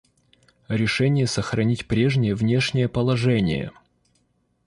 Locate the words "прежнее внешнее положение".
1.87-3.71